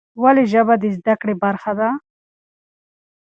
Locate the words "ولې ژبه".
0.21-0.75